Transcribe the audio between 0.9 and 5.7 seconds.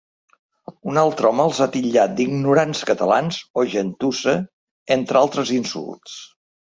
Un altre home els ha titllat d’ignorants catalans’ o ‘gentussa’, entre altres